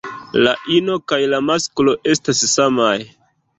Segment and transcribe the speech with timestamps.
[0.45, 2.93] La ino kaj la masklo estas samaj.